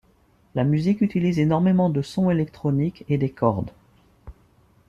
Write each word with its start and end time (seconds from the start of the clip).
La 0.55 0.63
musique 0.63 1.01
utilise 1.01 1.37
énormément 1.37 1.91
de 1.91 2.01
sons 2.01 2.31
électroniques 2.31 3.05
et 3.07 3.19
des 3.19 3.29
cordes. 3.29 3.69